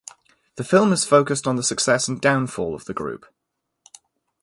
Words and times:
The 0.55 0.63
film 0.63 0.93
is 0.93 1.05
focused 1.05 1.45
on 1.45 1.57
the 1.57 1.61
success 1.63 2.07
and 2.07 2.19
downfall 2.19 2.73
of 2.73 2.85
the 2.85 2.93
group. 2.95 3.27